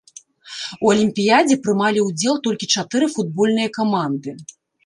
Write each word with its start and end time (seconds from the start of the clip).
У 0.85 0.93
алімпіядзе 0.93 1.59
прымалі 1.67 1.99
ўдзел 2.07 2.35
толькі 2.49 2.71
чатыры 2.77 3.13
футбольныя 3.15 3.69
каманды. 3.81 4.29